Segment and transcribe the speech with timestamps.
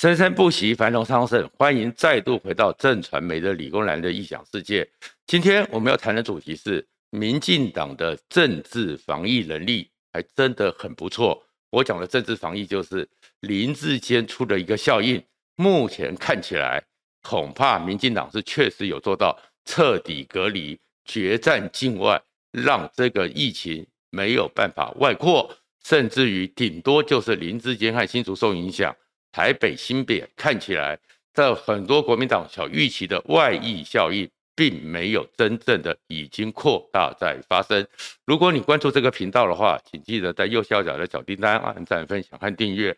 [0.00, 1.46] 生生不息，繁荣昌盛。
[1.58, 4.88] 欢迎再度回到正传媒的理工男的异想世界。
[5.26, 11.44] 今天我们要谈的主题是民进党的政治防疫能力还真的很不错。
[11.68, 13.06] 我讲的政治防疫就是
[13.40, 15.22] 林志坚出的一个效应。
[15.56, 16.82] 目前看起来，
[17.22, 22.18] 恐怕民进党是确实有做到彻底隔离、决战境外，
[22.52, 25.54] 让这个疫情没有办法外扩，
[25.84, 28.96] 甚至于顶多就是林志坚和新竹受影响。
[29.32, 30.98] 台北、新北看起来，
[31.32, 37.86] 在很多国民党小预期的外溢效应，并没有真正的已经扩大在发生。
[38.26, 42.96] 如果你关注这个频道的话，请记得在右下角的小叮当按赞、分享和订阅。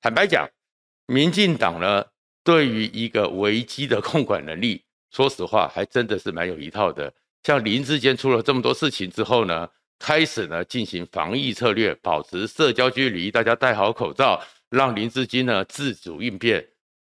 [0.00, 0.48] 坦白讲，
[1.06, 2.04] 民进党呢，
[2.42, 7.12] 对于一个危机的控管能力，说实话还真的是蛮有一套的。
[7.42, 14.42] 像林志坚出了这么多事情之后呢，开始呢进行防疫策略，保持社交距离，大家戴好口罩。
[14.74, 16.66] 让林志坚呢自主应变，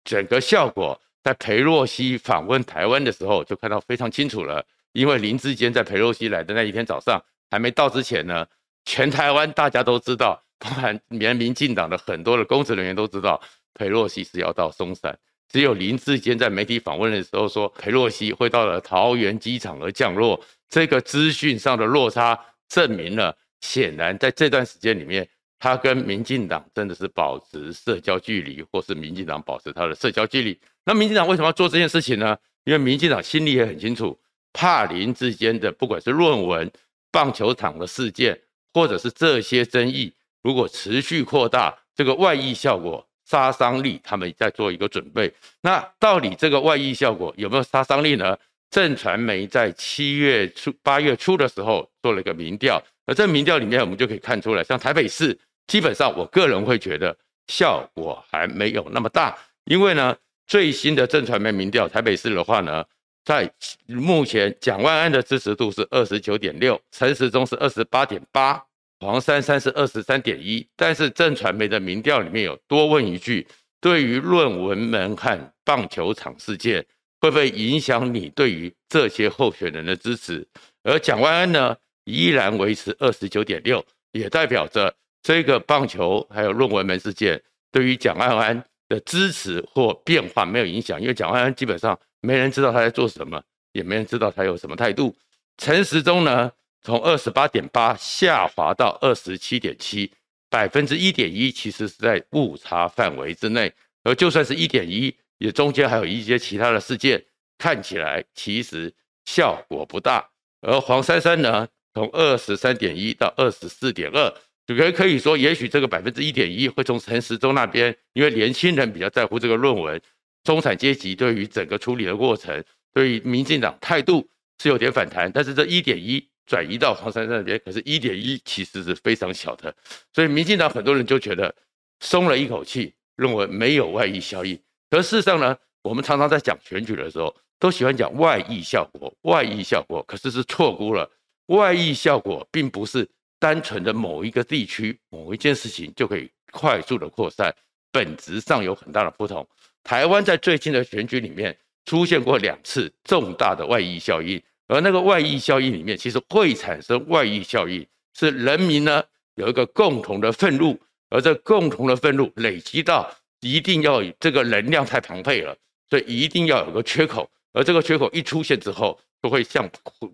[0.04, 4.66] 整个效果在裴洛西访问台湾的时候就看到非常清楚了。
[4.94, 8.46] 因为林志坚在裴洛西来的那一天早上还没到之前呢，
[8.84, 13.42] 全台湾大家都知道，包含连民进党的很多的公职人员都知道，
[13.74, 15.18] 裴洛西是要到松山。
[15.48, 20.44] 只有林志坚在媒体访问的时候说，裴洛西会到了桃园机场而降落。
[20.70, 25.28] 这个资讯上的落差，证明了显然在这段时间里面。
[25.64, 30.60] 他跟民进党真的是保持社交距离，或是民进党保持他的社交距离。
[30.84, 32.36] 那民进党为什么要做这件事情呢？
[32.64, 34.20] 因为民进党心里也很清楚，
[34.54, 36.68] 帕林之间的不管是论文、
[37.12, 38.36] 棒球场的事件，
[38.74, 45.32] 或者是这些争议，如果持续扩大，这个外溢效果、杀伤力，他们在做一个准备。
[45.62, 48.36] 那到底这个外溢效果有没有杀伤力呢？
[48.72, 55.38] 震传媒在七月初、八月初的时候做了一个民调，而这民调里面，我们就可以看出来，像台北市。
[55.72, 60.14] 基本上，我个人会觉得效果还没有那么大，因为呢，
[60.46, 62.84] 最新的正传媒民调，台北市的话呢，
[63.24, 63.50] 在
[63.88, 68.62] 目前蒋万安的支持度是二十九点六，陈时中是二十八点八，
[69.00, 70.68] 黄珊珊是二十三点一。
[70.76, 73.48] 但是正传媒的民调里面有多问一句：
[73.80, 76.86] 对于论文门和棒球场事件，
[77.22, 80.46] 会不会影响你对于这些候选人的支持？
[80.84, 84.94] 而蒋万安呢，依然维持二十九点六，也代表着。
[85.24, 93.42] 这个棒球还有论文门事件，对于蒋万安的支持或变化没有影响，因为蒋万安基本上没人知道他在做什么，
[93.74, 95.16] 也没人知道他有什么态度。
[95.58, 96.52] 陈时中呢，
[96.82, 100.12] 从二十八点八下滑到二十七点七，
[100.50, 103.72] 百分之一点一，其实是在误差范围之内。
[104.04, 107.24] 而就算是一点一，也中间还有一些其他的事件，
[107.60, 108.92] 看起来其实
[109.26, 110.28] 效果不大。
[110.62, 114.34] 而黄珊珊呢，从二十三点一到二十四点二。
[114.76, 120.00] 可可以说，也许这个百分之一点一会从陈时中那边，因为年轻人比较在乎这个论文，
[120.44, 124.28] 中产阶级对于整个处理的过程，对于民进党态度
[124.62, 125.32] 是有点反弹。
[125.32, 129.74] 但是这一点一转移到黄珊珊那边，可是一点一其实是非常小的，
[130.14, 131.54] 所以民进党很多人就觉得
[132.00, 134.60] 松了一口气，认为没有外溢效应。
[134.90, 141.10] 可事实上呢，我们常常在讲选举的时候，都喜欢讲外溢效果，外溢效果，可是是错估了，
[141.48, 143.10] 外溢效果并不是。
[143.42, 147.52] 单纯的某一个地区某一件事情就可以快速的扩散，
[147.92, 149.46] 本质上有很大的不同。
[149.84, 159.04] 台湾在最近的选举里面出现过两次重大的外溢效应，而那个外溢效应里面，其实会产生外溢效应，是人民呢
[159.34, 160.80] 有一个共同的愤怒，
[161.10, 165.58] 而这共同的愤怒累积到一定要这个能量太庞沛了，
[165.90, 169.68] 所以一定要有个缺口，而这个缺口一出现之后，就会像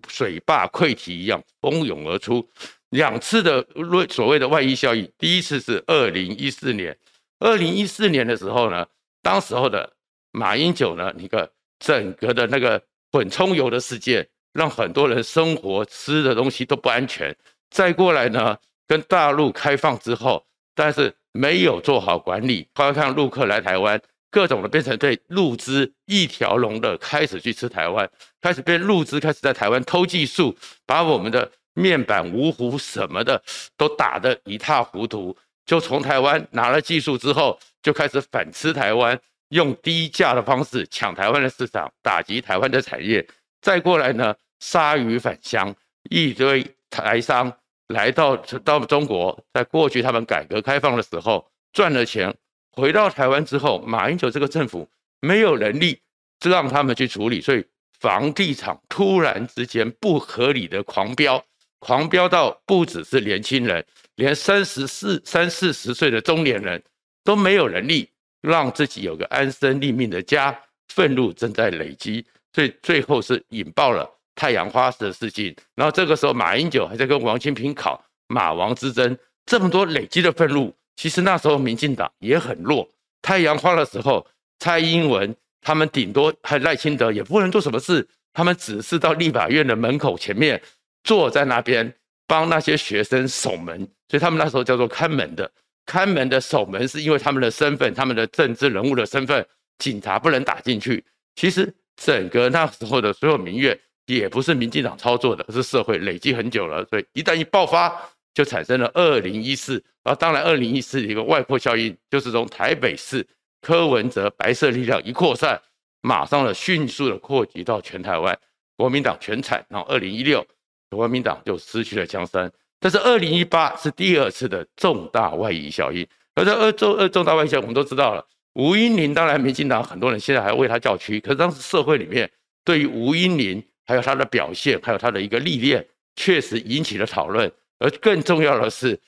[0.08, 2.48] 水坝溃堤一样蜂拥而出。
[2.90, 3.66] 两次的
[4.08, 6.96] 所谓的外溢效应，第一次是二零一四年，
[7.38, 8.86] 二零一四年的时候呢，
[9.22, 9.92] 当时候的
[10.32, 11.46] 马英九呢，你看
[11.78, 12.82] 整个的那个
[13.12, 17.36] 混充油的事件，让很多人生活吃的东西都不安全。
[17.68, 18.56] 再过来呢，
[18.86, 24.00] 跟大陆开放之后，但是没有做好管理，观看陆客来台湾，
[24.30, 28.10] 各种的变成对陆资一条龙的开始去吃台湾，
[28.40, 30.56] 开始变陆资开始在台湾偷技术，
[30.86, 31.52] 把我们的。
[31.78, 33.40] 面板、芜湖什么的
[33.76, 39.18] 都打得一塌糊涂，就从台湾拿了技术之后，就开始反吃台湾，
[39.50, 43.24] 用低价的方式抢台湾的市场，打击台湾的产业。
[43.62, 45.72] 再过来呢，鲨鱼返乡，
[46.10, 47.52] 一堆台商
[47.88, 52.34] 来到到中国，在过去他们改革开放的时候赚了钱，
[52.72, 54.88] 回到台湾之后，马英九这个政府
[55.20, 56.00] 没有能力
[56.44, 57.64] 让他们去处理，所以
[58.00, 61.44] 房地产突然之间不合理的狂飙。
[61.80, 63.84] 狂飙到不只是年轻人，
[64.16, 66.82] 连三十四、三四十岁的中年人
[67.24, 68.08] 都没有能力
[68.40, 70.58] 让自己有个安身立命的家，
[70.88, 75.54] 愤怒正在累积，所以最后是引爆了太阳花的事情。
[75.74, 79.16] 然后这个时候，马英九还在跟王清平考马王之争，
[79.46, 82.88] 这么多累积的愤怒，其实那时候民进党也很弱。
[83.22, 84.26] 太阳花的时候，
[84.58, 90.60] 蔡英文他们顶多还赖清德也不能做什么事，他们只是到立法院的门口前面
[91.08, 91.90] 坐在那边
[92.26, 93.78] 帮那些学生守门，
[94.10, 95.50] 所以他们那时候叫做看门的。
[95.86, 99.46] 看门的守门是因为他们的身份，他们的政治人物的身份，
[99.78, 101.02] 警察不能打进去。
[101.34, 107.90] 其实整个那时候的所有民怨也不是民进党操作的，是社会累积很久了，所以一旦一爆发，
[108.34, 109.82] 就产生了二零一四。
[110.02, 113.26] 啊当然，二零一四一个外扩效应，就是从台北市
[113.62, 115.58] 柯文哲白色力量一扩散，
[116.02, 118.38] 马上的迅速的扩及到全台湾，
[118.76, 119.64] 国民党全产。
[119.70, 120.46] 然后二零一六，
[120.90, 122.50] 国民党就失去了江山。
[122.80, 128.24] 但是二零一八是第二次的重大外溢效应，而这二重二重大外溢效应，我们都知道了。
[128.54, 132.30] 吴英林当然，民进党很多人现在还为他叫屈，可是当时社会里面
[132.64, 135.86] 对于吴英林还有他的表现，还有他的一个历练，
[136.16, 137.50] 确实引起了讨论。
[137.78, 138.98] 而更重要的是，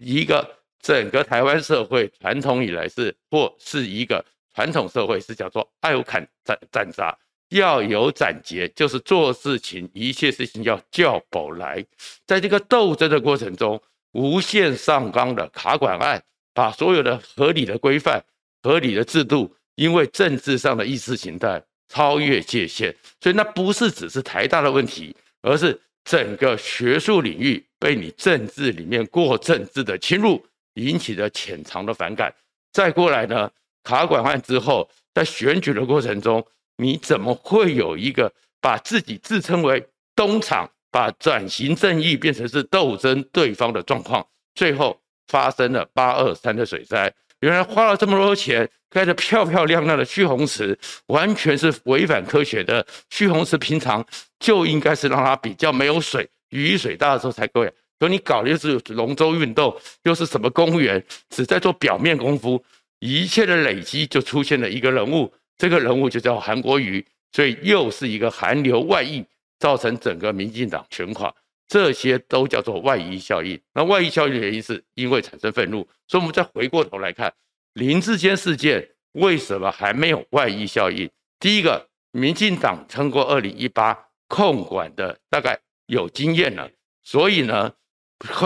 [0.00, 0.46] 一个
[0.80, 4.22] 整个台湾社会传统以来是或是一个
[4.54, 7.16] 传统社会是叫做爱有砍斩斩杀。
[7.52, 11.84] 要有斩截，就是做事情，一切事情要叫宝来。
[12.26, 13.80] 在这个斗争的过程中，
[14.12, 16.22] 无限上纲的卡管案，
[16.54, 18.24] 把所有的合理的规范、
[18.62, 30.42] 合理的制度，因为政治上的意识形态超越界限，所以那不是只是台大的问题，而是整个学术领域被你政治里面过政治的侵入
[30.74, 32.34] 引起的潜藏的反感。
[32.72, 33.50] 再过来呢，
[33.84, 36.42] 卡管案之后，在选举的过程中。
[36.76, 44.26] 你怎么会有一个把自己自称为东厂，把转型正义变成是斗争对方的状况？
[44.54, 52.86] 最后发生了八二三的水灾，原来花了这么多钱盖的漂漂亮亮的蓄洪池，完全是违反科学的。
[53.08, 54.04] 蓄洪池平常
[54.38, 57.64] 就应该是让它比较没有水，雨水大的时候才够。
[57.98, 62.62] 可你搞的又是龙舟运动，又是什么公园，只在做表面功夫，
[62.98, 65.32] 一切的累积就出现了一个人物。
[65.62, 69.24] 这个人物就叫韩国瑜，所以又是一个韩流外溢，
[69.60, 71.32] 造成整个民进党全垮，
[71.68, 73.56] 这些都叫做外溢效应。
[73.72, 77.32] 那外溢效应的原因是因为产生愤怒，所以我们再回过头来看
[77.74, 81.08] 林志坚事件，为什么还没有外溢效应？
[81.38, 85.56] 第一个，民进党撑过二零一八控管的大概
[85.86, 86.68] 有经验了，
[87.04, 87.72] 所以呢，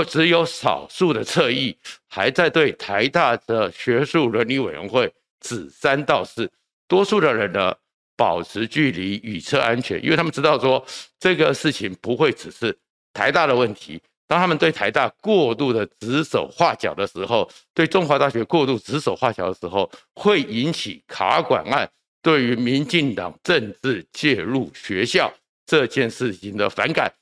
[0.06, 1.74] 只有少数的侧翼
[2.08, 5.10] 还在对台大的学术伦理委员会
[5.40, 6.52] 指三道四。
[6.88, 7.74] 多数的人呢，
[8.16, 10.84] 保持距离，预测安全，因为他们知道说
[11.18, 12.76] 这个事情不会只是
[13.12, 14.00] 台大的问题。
[14.28, 21.88] 当他们对台大过度的指手画脚的时候，对中华大学过度指手画脚的时候，会引起卡管案
[22.22, 25.32] 对于民进党政治介入学校
[25.64, 27.12] 这件事情的反感。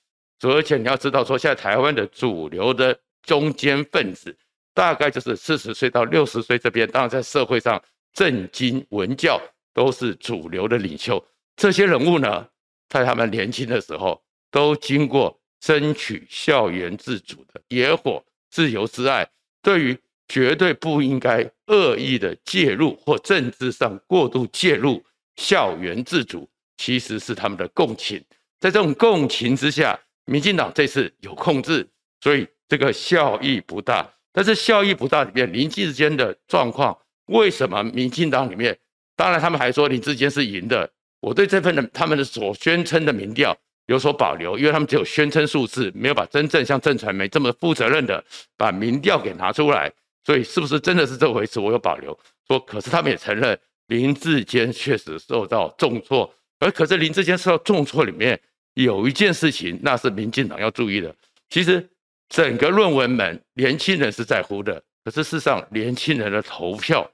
[0.41, 4.35] 而且你要知道说，现在台湾的主流的中坚分子，
[4.73, 7.83] 大概就是四十岁到六十岁这边，当然在社会上
[8.15, 9.41] 政经文教。
[9.75, 11.23] 都是主流的领袖，
[11.57, 12.49] 这些人物呢，
[12.89, 19.29] 在他们年轻的时候，都经过争取校园自主的野火、自由之爱，
[19.61, 19.99] 对于
[20.29, 25.05] 绝对不应该恶意的介入或政治上过度介入
[25.37, 28.25] 校园自主，其实是他们的共情。
[28.61, 31.87] 在这种共情之下，民进党这次有控制，
[32.21, 34.09] 所以这个效益不大。
[34.33, 38.79] 但是效益不大里面，林智坚的状况，为什么民进党里面？
[39.17, 40.91] 当然，他们还说林志坚是赢的。
[41.21, 43.57] 我对这份的他们的所宣称的民调
[43.87, 48.23] 有所保留，因为他们只有宣称数字，没有把真正像郑传媒这么负责任的
[48.57, 49.91] 把民调给拿出来。
[50.25, 51.61] 所以，是不是真的是这回事？
[51.61, 52.19] 我有保留。
[52.47, 56.35] 说，可是他们也承认林志坚确实受到重挫。
[56.59, 58.39] 而可是林志坚受到重挫里面
[58.75, 61.15] 有一件事情，那是民进党要注意的。
[61.51, 61.87] 其实
[62.29, 67.11] 整个论文门年轻人是在乎的，可是事实上年轻人的投票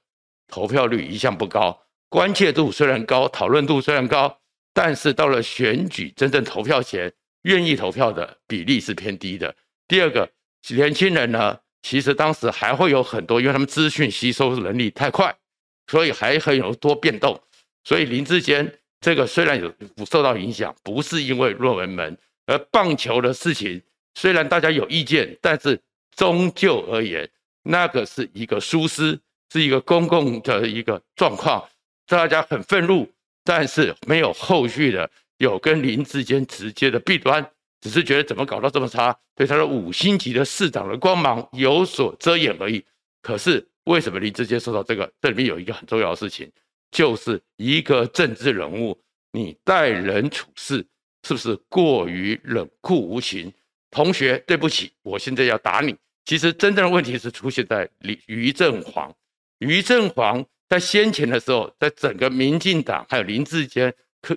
[0.49, 1.80] 投票率一向不高。
[2.11, 4.40] 关切度虽然高，讨论度虽然高，
[4.75, 7.11] 但是到了选举真正投票前，
[7.43, 9.55] 愿意投票的比例是偏低的。
[9.87, 10.29] 第二个，
[10.71, 15.33] 年轻人呢，其实当时还会有很多，因为他们资讯吸收能力太快，
[15.87, 17.40] 所以还很有多变动。
[17.85, 19.73] 所以林志坚这个虽然有
[20.05, 23.81] 受到影响，不是因为论文门，而棒球的事情
[24.17, 25.81] 虽然大家有意见，但是
[26.17, 27.31] 终究而言，
[27.62, 29.17] 那个是一个疏失，
[29.52, 31.64] 是一个公共的一个状况。
[32.17, 33.09] 大家很愤怒，
[33.45, 37.49] 但是没有后续的有跟林智坚直接的弊端，
[37.81, 42.85] 只是觉得怎么搞到这么差，对他的五星级的市长的光芒有所遮掩而已。
[43.23, 45.11] 可是为什么林智坚受到这个？
[45.21, 46.50] 这里面有一个很重要的事情，
[46.90, 49.00] 就是一个政治人物，
[49.31, 50.85] 你待人处事
[51.23, 53.52] 是不是过于冷酷无情？
[53.93, 55.95] 同学，对不起，我现在要打你。
[56.25, 57.88] 其实真正的问题是出现在
[58.26, 59.14] 于正煌。
[59.59, 63.93] 于正煌在先前的时候，在整个民进党还有林志坚，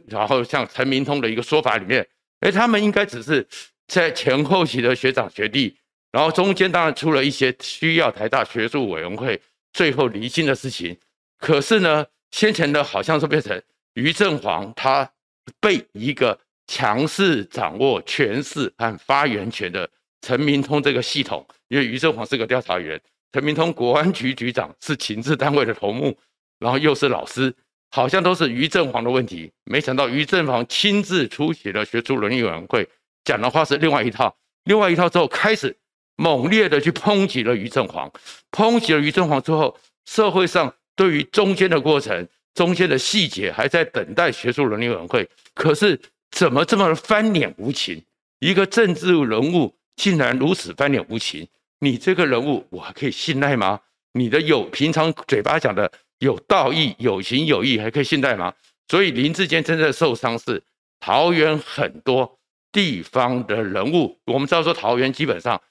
[0.08, 2.06] 然后像陈明通的一个说法里面，
[2.40, 3.48] 哎，他们应该只是
[3.88, 5.78] 在前后期的学长学弟。
[6.12, 9.42] 然后中间当然出了一些需要台大学术委员会
[9.74, 10.96] 最后离心的事情，
[11.40, 13.60] 可是呢，先前的好像是变成
[13.94, 15.12] 于正煌他
[15.60, 19.90] 被一个强势掌握权势和发言权的
[20.22, 23.00] 陈明通这个系统，因为于正煌是个调查员，
[23.34, 26.18] 陈明通国安局局长是情治单位的头目，
[26.60, 27.54] 然后又是老师，
[27.90, 29.52] 好像都是于正煌的问题。
[29.66, 32.88] 没想到于正煌亲自出席了学术伦理委员会，
[33.25, 35.75] 讲的话是另外一套，另外一套之后开始。
[36.16, 38.10] 猛烈的去抨击了于正煌，
[38.52, 39.75] 抨击了于正煌之后，
[40.06, 45.28] 社会上对于中间的过程、中间的细节还在等待学术伦理委员会。
[45.56, 46.00] 可是
[46.30, 48.00] 怎么这么翻脸无情？
[48.38, 51.48] 一个政治人物竟然如此翻脸无情，
[51.84, 53.78] 你这个人物我还可以信赖吗？
[54.13, 58.54] 你的有平常嘴巴讲的有道义、有情有义，还可以信赖吗？
[58.88, 60.63] 所以林志坚真正受伤是
[61.02, 62.40] 桃园很多
[62.72, 64.18] 地方的人物。
[64.28, 65.62] 我们知道说桃园基本上。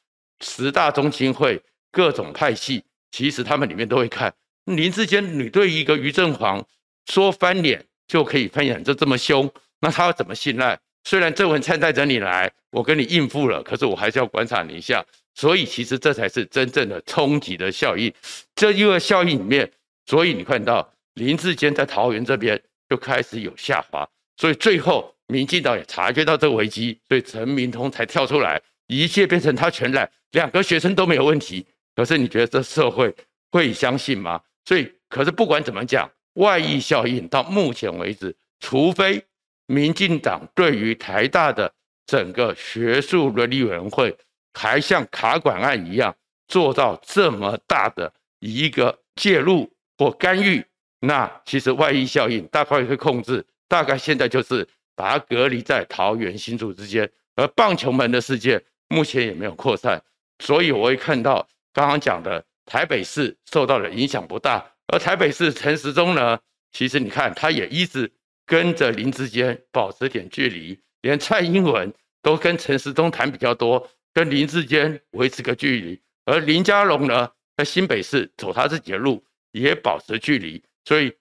[0.45, 5.39] 十大中青会各种派系，其实他们里面都会看林志坚。
[5.39, 6.67] 你对一个于正煌
[7.07, 9.49] 说翻脸就可以翻脸，就这么凶，
[9.81, 10.77] 那他要怎么信赖？
[11.05, 15.05] 虽然郑文灿带着你来，我跟你应付了，可是我还是要观察你一下。
[15.35, 18.13] 所以其实这才是真正的冲击的效应。
[18.55, 19.71] 这一个效应里面，
[20.07, 28.61] 所以你看到林志坚在桃园这边就开始有下滑，所以最后民进党也察觉到这个危机，所以陈明通才跳出来。
[28.89, 31.65] 一切变成他全赖，两个学生都没有问题。
[31.95, 33.15] 可是你觉得这社会
[33.51, 34.39] 会相信吗？
[34.67, 39.23] 所以，可是不管怎么讲，外溢效应到目前为止，除非
[39.67, 41.73] 民进党对于台大的
[42.07, 44.15] 整个学术伦理委员会
[44.55, 46.15] 还像卡管案一样
[46.49, 50.65] 做到这么大的一个介入或干预，
[51.01, 58.63] 那其实外溢效应大概会控制，大概现在就是把它隔离在桃园新竹之间，而棒球门的世界。
[58.89, 60.03] 目前也没有扩散，
[60.41, 66.39] 所以我会看到刚刚讲的台北市受到的影响不大，而台北市陈时中呢，
[66.73, 68.13] 其实你看他也一直
[68.45, 71.91] 跟着林志坚保持点距离，连蔡英文
[72.21, 81.13] 都跟陈时中谈比较多，跟林志坚维持个距离，而林佳龙呢，在新北市走他自己的路，也保持距离，所以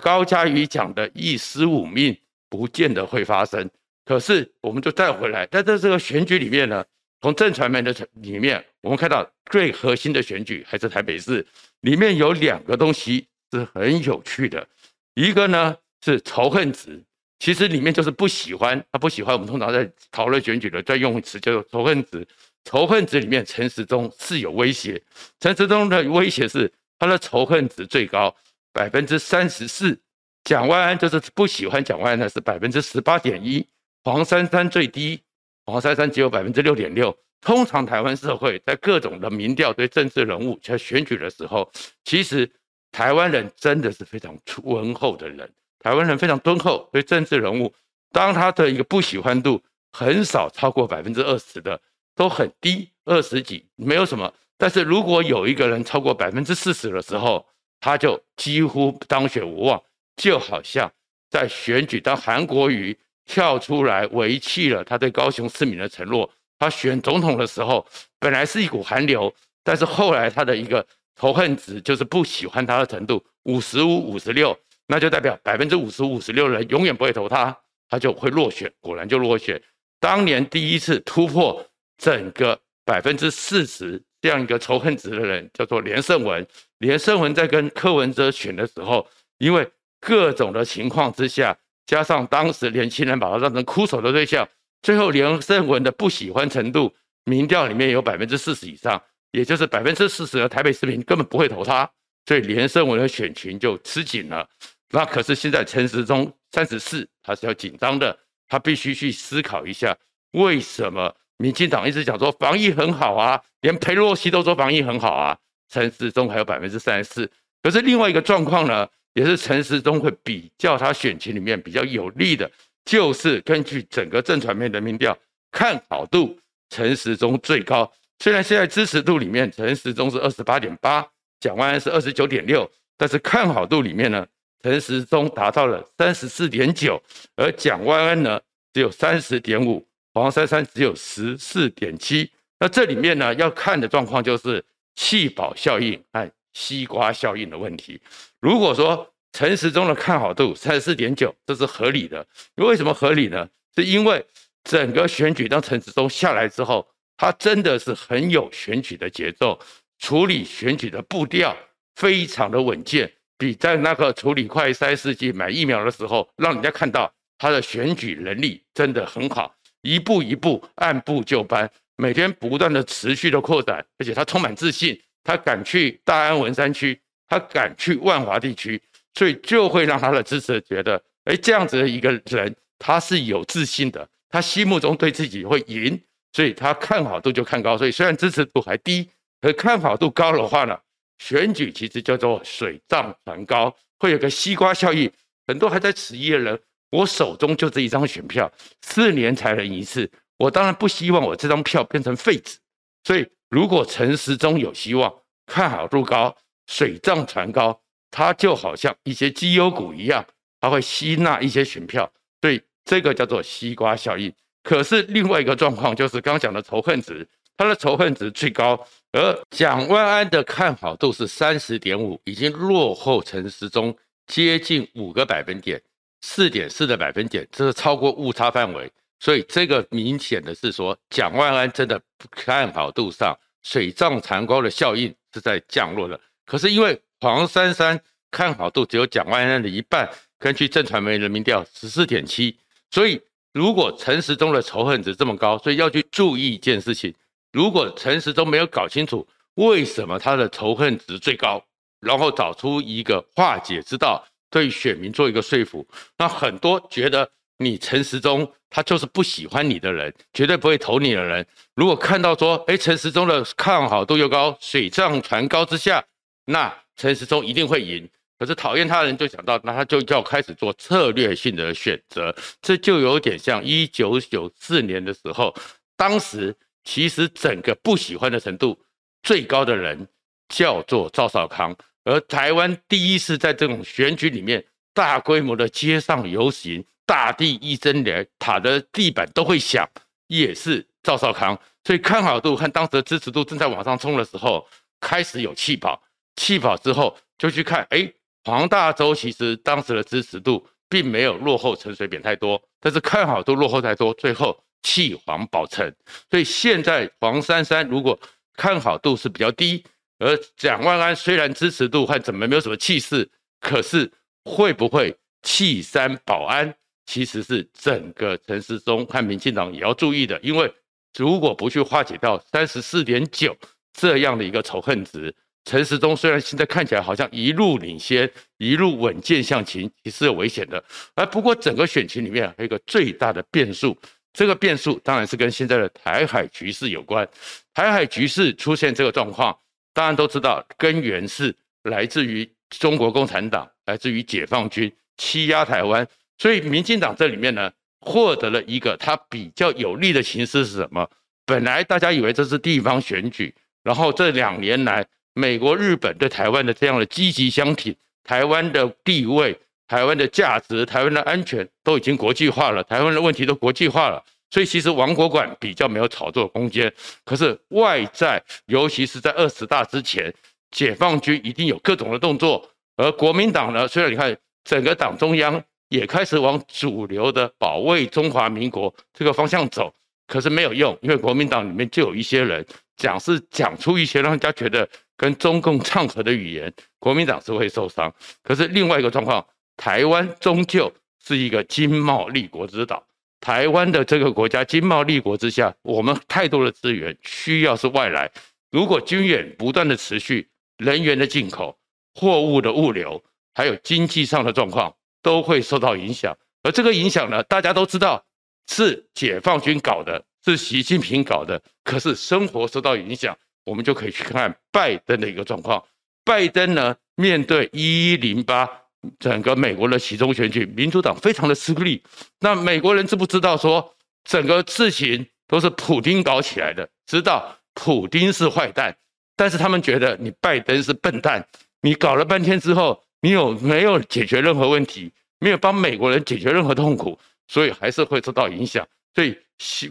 [0.00, 2.16] 高嘉瑜讲的一尸五命
[2.48, 3.70] 不见得会发生。
[4.04, 6.84] 可是我们就再回来，在这这个选举里面呢。
[7.24, 11.46] 从震传媒的里面，我们看到最核心的选举还是台北市，
[11.82, 14.66] 里面有两个东西是很有趣的，
[15.14, 17.00] 一个呢是仇恨值，
[17.42, 22.24] 其实里面就是不喜欢，他不喜欢我们通常在讨论选举的专用词叫做仇恨值，
[22.62, 25.02] 仇恨值里面陈时中是有威胁，
[25.40, 28.32] 陈时中的威胁是他的仇恨值最高
[28.72, 29.98] 百分之三十四，
[30.44, 33.66] 蒋万安就是不喜欢蒋万安的是百分之十八点一，
[34.04, 35.20] 黄珊珊最低。
[35.66, 37.12] 黄珊珊只有百分之六点六。
[37.40, 41.68] 通常台湾社会在各种的民调对政治人物在选举的时候，
[42.04, 42.48] 其实
[42.92, 45.50] 台湾人真的是非常温厚的人。
[45.82, 47.74] 台湾人非常敦厚，对政治人物，
[48.12, 49.60] 当他的一个不喜欢度
[49.92, 51.78] 很少超过百分之二十的，
[52.14, 54.32] 都很低，二十几没有什么。
[54.56, 57.44] 但是如果有一个人超过百分之四十的时候，
[57.80, 59.82] 他就几乎当选无望。
[60.16, 60.90] 就好像
[61.30, 62.96] 在选举当韩国瑜。
[63.24, 66.28] 跳出来维弃了他对高雄市民的承诺。
[66.58, 67.86] 他选总统的时候，
[68.18, 70.84] 本来是一股寒流，但是后来他的一个
[71.14, 74.58] 仇恨值就是不喜欢他的程度五十五、五十六，
[74.92, 77.56] 那就代表百分之五十五、十六的人永远不会投他，
[77.88, 78.70] 他就会落选。
[78.78, 79.58] 果然就落选。
[79.98, 86.46] 当年第一次突破整个百分之四十这样一个仇恨值的人，叫做连胜文。
[86.80, 89.08] 连胜文在跟柯文哲选的时候，
[89.38, 89.66] 因为
[89.98, 91.56] 各种的情况之下。
[91.84, 94.48] 加上当时年轻人把他当成哭手的对象，
[94.82, 96.94] 最后连胜文的不喜欢程度，
[97.24, 101.90] 民调里面有百分之四十以上，也就是百分之四十的台北市民根本不会投他，
[102.26, 104.48] 所以连胜文的选情就吃紧了。
[104.92, 108.16] 那可是现在陈时中三十四，他是要紧张的，
[108.48, 109.96] 他必须去思考一下，
[110.32, 115.36] 为什么民进党一直讲说防疫很好啊，连佩洛西都说防疫很好啊，
[115.68, 117.30] 陈时中还有百分之三十四，
[117.62, 118.88] 可是另外一个状况呢？
[119.14, 122.50] 也是陈时中会比较他选情里面比较有利的，
[122.82, 125.14] 就是根据整个政传媒的民调
[125.50, 126.34] 看好度，
[126.70, 127.92] 陈时中最高。
[128.20, 131.06] 虽然现在支持度里面陈时中是二十八点八，
[131.40, 134.26] 蒋万安是二十九点六，但是看好度里面呢，
[134.62, 137.02] 陈时中达到了三十四点九，
[137.34, 138.40] 而蒋万安呢
[138.72, 142.30] 只有三十点五，黄珊珊只有十四点七。
[142.60, 144.64] 那这里面呢要看的状况就是
[144.94, 148.00] 弃保效应和西瓜效应的问题。
[148.40, 152.24] 如果说陈时中的看好度三十四点九，这是合理的。
[152.56, 153.48] 为什么合理呢？
[153.74, 154.24] 是因为
[154.62, 159.58] 整个选举当陈时中下来之后，他真的是很有选举的节奏，
[159.98, 161.56] 处理选举的步调
[161.96, 163.10] 非常的稳健。
[163.42, 176.96] 比在那个处理快筛试剂买疫苗的时候，让人家看到他的选举能力真的很好，一步一步按部就班，每天不断的持续的扩展，而且他充满自信，他敢去大安文山区，
[177.26, 178.80] 他敢去万华地区，
[179.14, 186.00] 所以就会让他的支持者觉得，哎，这样子的一个人他是有自信的，他心目中对自己会赢，
[186.32, 189.08] 所以他看好度就看高，所以虽然支持度还低，
[189.40, 190.78] 可看好度高的话呢，
[191.24, 195.08] 选举其实叫做水涨船高，会有个西瓜效应。
[195.46, 196.60] 很多还在迟疑的人，
[196.90, 198.50] 我手中就这一张选票，
[198.80, 202.58] 四年才能一次，我当然不希望我这张票变成废纸。
[203.04, 205.14] 所以，如果陈时中有希望，
[205.46, 206.36] 看好度高，
[206.66, 210.26] 水涨船高，它就好像一些绩优股一样，
[210.60, 212.12] 它会吸纳一些选票。
[212.40, 214.32] 对，这个叫做西瓜效应。
[214.64, 217.28] 可是另外一个状况就是刚讲的仇恨值。
[217.62, 218.76] 他的仇恨值最高，
[219.12, 225.80] 而蒋万安的看好度是三十点五，已经落后陈时中接近五个百分点，
[226.22, 228.90] 四点四的百分点，这是超过误差范围。
[229.20, 232.00] 所以这个明显的是说，蒋万安真的
[232.32, 236.20] 看好度上水涨船高的效应是在降落了。
[236.44, 238.00] 可是因为黄珊珊
[238.32, 242.56] 看好度只有蒋万安的一半，根据震传媒人民调十四点七，
[242.90, 243.20] 所以
[243.52, 247.14] 如果陈时中的仇恨值这么高，所以要去注意一件事情。
[247.52, 251.62] 如果陈时中没有搞清楚为什么他的仇恨值最高，
[252.00, 261.46] 然后找出一个化解之道，对选民做一个说服，那很多觉得你陈时中他就是不喜欢你的人，绝对不会投你的人。
[261.74, 266.02] 如果看到说，哎，陈时中的看好度又高，水涨船高之下，
[266.46, 268.08] 那陈时中一定会赢。
[268.38, 275.54] 可是讨厌他的人就想到，那他就要开始做策略性的选择，这就有点像一九九四年的时候，
[275.94, 276.56] 当时。
[276.84, 278.78] 其实整个不喜欢的程度
[279.22, 280.08] 最高的人
[280.48, 289.88] 叫做赵少康，而台湾第一次在这种选举里面大规模的街上游行，大地一声雷，塔的地板都会响，
[290.26, 291.58] 也是赵少康。
[291.84, 294.66] 所以看好度和当时的支持度正在往上冲的时候，
[295.00, 296.02] 开始有气泡，
[296.36, 298.12] 气泡之后就去看，哎，
[298.44, 304.62] 黄大洲其实当时的支持度并没有落后陈水扁太多，但是看好度落后太多，最后。
[304.82, 305.94] 弃黄保陈，
[306.30, 308.18] 所以现在黄珊珊如果
[308.54, 309.82] 看好度是比较低，
[310.18, 313.28] 而蒋万安虽然支持度和怎么没有什么气势，
[313.60, 314.10] 可是
[314.44, 316.74] 会不会弃三保安，
[317.06, 320.72] 其实是整个陈时中和民进党也要注意的，因为
[321.16, 323.56] 如果不去化解掉三十四点九
[323.92, 330.82] 这样的一个仇恨值，陈时中虽然现在看起来好像一路领先，一路稳健向前，其实有危险的。
[331.14, 333.96] 而不过整个选情里面还有一个最大的变数。
[334.32, 337.28] 这个变数当然是跟现在的台海局势有关。
[337.74, 339.56] 台海局势出现这个状况，
[339.92, 346.06] 当然都知道根源是来自于中国共产党，来自于解放军欺压台湾。
[346.38, 351.08] 所以民进党这里面呢，获得了一个他比较有利的形势是什么？
[351.44, 359.58] 本来大家以为这是地方选举，然后这两年来，美国、日本对台湾的这样的积极相挺，台湾的地位。
[359.92, 366.90] 台湾的价值、台湾的安全都已经国际化了，台湾的问题都国际化了，所以其实亡国馆比较没有炒作空间。
[367.26, 370.32] 可是外在，尤其是在二十大之前，
[370.70, 379.92] 解放军一定有各种的动作，而国民党呢，虽然你看整个党中央也开始往主流的保卫中华民国这个方向走，
[380.26, 382.64] 可是没有用，因为国民党里面就有一些人
[382.96, 388.10] 讲是讲出一些让人家觉得跟中共唱和的语言，国民党是会受伤。
[388.42, 389.44] 可是另外一个状况。
[389.76, 390.92] 台湾终究
[391.24, 393.04] 是一个经贸立国之岛，
[393.40, 398.30] 台湾的这个国家经贸立国之下，我们太多的资源需要是外来。
[398.70, 401.76] 如果军演不断的持续，人员的进口、
[402.14, 403.22] 货物的物流，
[403.54, 406.36] 还有经济上的状况都会受到影响。
[406.62, 408.24] 而这个影响呢，大家都知道
[408.68, 411.60] 是解放军搞的，是习近平搞的。
[411.84, 415.82] 可是生活受到影响，我们就可以去看拜登的一个状况。
[416.24, 418.81] 拜登呢，面对一一零八。
[419.18, 422.02] 整个美国的期中选举，民主党非常的吃力。
[422.40, 426.88] 那美国人知不知道说，整个事情都是普丁搞起来的？
[427.06, 428.96] 知道普丁是坏蛋，
[429.36, 431.46] 但是他们觉得你拜登是笨蛋，
[431.80, 435.12] 你搞了半天之后，你有没有解决任何问题？
[435.38, 438.86] 没有帮美国人解决任何痛苦，所以还是会受到影响。
[439.14, 439.36] 所以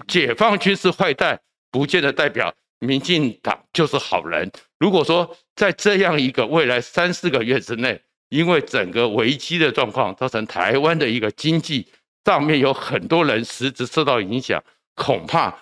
[0.08, 4.50] 解放军是坏蛋，不见得代表民进党就是好人。
[4.80, 11.86] 如果说在这样一个未来三四个月之内，因为整个危机的状况造成台湾的一个经济
[12.24, 14.64] 上面有很多人实质受到影响，
[14.96, 15.54] 恐怕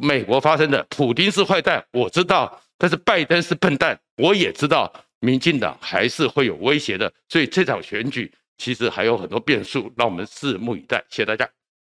[0.00, 11.04] 美国发生的普丁是坏蛋，我知道，但是拜登是笨蛋，我也知道，民进党还是会有威胁的，所以这场选举其实还有很多变数，让我们拭目以待。
[11.10, 11.46] 谢谢大家。